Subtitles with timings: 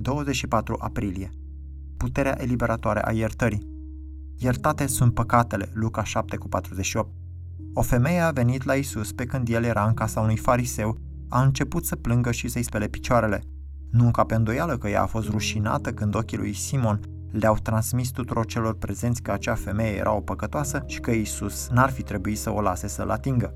[0.00, 1.30] 24 aprilie.
[1.96, 3.68] Puterea eliberatoare a iertării.
[4.36, 7.10] Iertate sunt păcatele, Luca 7 cu 48.
[7.74, 11.42] O femeie a venit la Isus pe când el era în casa unui fariseu, a
[11.42, 13.42] început să plângă și să-i spele picioarele.
[13.90, 18.08] Nu ca pe îndoială că ea a fost rușinată când ochii lui Simon le-au transmis
[18.10, 22.38] tuturor celor prezenți că acea femeie era o păcătoasă și că Isus n-ar fi trebuit
[22.38, 23.52] să o lase să-l atingă.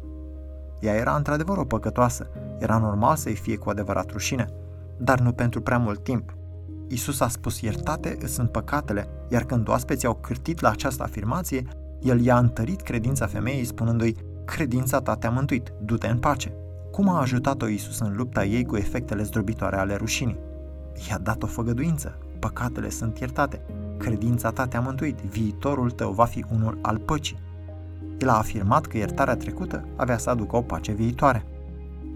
[0.80, 2.26] Ea era într-adevăr o păcătoasă,
[2.58, 4.63] era normal să-i fie cu adevărat rușine,
[5.05, 6.34] dar nu pentru prea mult timp.
[6.89, 11.67] Isus a spus iertate sunt păcatele, iar când oaspeții au cârtit la această afirmație,
[12.00, 16.53] el i-a întărit credința femeii spunându-i, credința ta te-a mântuit, du-te în pace.
[16.90, 20.39] Cum a ajutat-o Isus în lupta ei cu efectele zdrobitoare ale rușinii?
[21.09, 23.61] I-a dat o făgăduință, păcatele sunt iertate,
[23.98, 27.39] credința ta te-a mântuit, viitorul tău va fi unul al păcii.
[28.18, 31.45] El a afirmat că iertarea trecută avea să aducă o pace viitoare.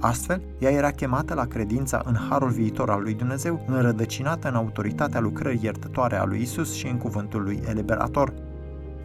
[0.00, 5.20] Astfel, ea era chemată la credința în harul viitor al lui Dumnezeu, înrădăcinată în autoritatea
[5.20, 8.32] lucrării iertătoare a lui Isus și în cuvântul lui eliberator.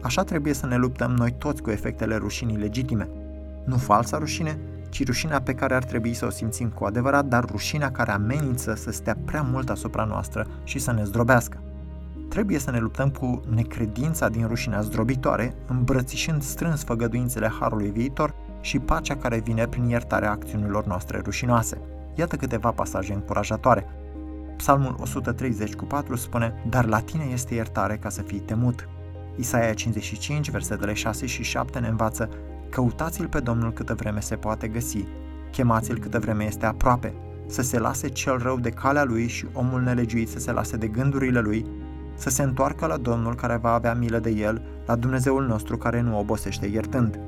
[0.02, 3.08] Așa trebuie să ne luptăm noi toți cu efectele rușinii legitime.
[3.64, 7.44] Nu falsa rușine, ci rușinea pe care ar trebui să o simțim cu adevărat, dar
[7.44, 11.58] rușinea care amenință să stea prea mult asupra noastră și să ne zdrobească.
[12.28, 18.33] Trebuie să ne luptăm cu necredința din rușinea zdrobitoare, îmbrățișând strâns făgăduințele Harului viitor
[18.64, 21.78] și pacea care vine prin iertarea acțiunilor noastre rușinoase.
[22.14, 23.86] Iată câteva pasaje încurajatoare.
[24.56, 28.88] Psalmul 130 cu 4 spune, Dar la tine este iertare ca să fii temut.
[29.36, 32.28] Isaia 55, versetele 6 și 7 ne învață,
[32.70, 35.04] Căutați-l pe Domnul câtă vreme se poate găsi,
[35.52, 37.14] chemați-l câtă vreme este aproape,
[37.46, 40.86] să se lase cel rău de calea lui și omul nelegiuit să se lase de
[40.86, 41.66] gândurile lui,
[42.14, 46.00] să se întoarcă la Domnul care va avea milă de el, la Dumnezeul nostru care
[46.00, 47.18] nu obosește iertând.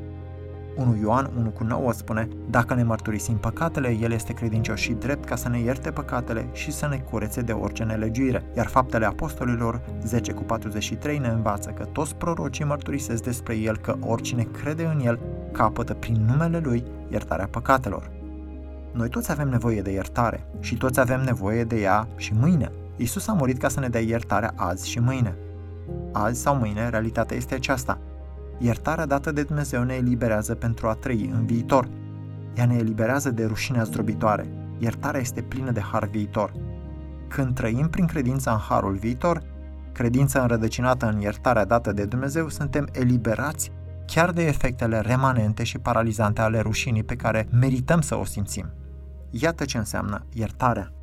[0.77, 5.25] 1 Ioan 1 cu 9 spune, Dacă ne mărturisim păcatele, El este credincios și drept
[5.25, 8.43] ca să ne ierte păcatele și să ne curețe de orice nelegiuire.
[8.57, 13.97] Iar faptele apostolilor 10 cu 43 ne învață că toți prorocii mărturisesc despre El că
[14.01, 15.19] oricine crede în El
[15.53, 18.11] capătă prin numele Lui iertarea păcatelor.
[18.93, 22.73] Noi toți avem nevoie de iertare și toți avem nevoie de ea și mâine.
[22.97, 25.37] Isus a murit ca să ne dea iertarea azi și mâine.
[26.13, 27.99] Azi sau mâine, realitatea este aceasta.
[28.59, 31.89] Iertarea dată de Dumnezeu ne eliberează pentru a trăi în viitor.
[32.55, 34.47] Ea ne eliberează de rușinea zdrobitoare.
[34.79, 36.53] Iertarea este plină de har viitor.
[37.29, 39.43] Când trăim prin credința în harul viitor,
[39.93, 43.73] credința înrădăcinată în iertarea dată de Dumnezeu, suntem eliberați
[44.07, 48.67] chiar de efectele remanente și paralizante ale rușinii pe care merităm să o simțim.
[49.31, 50.96] Iată ce înseamnă iertarea.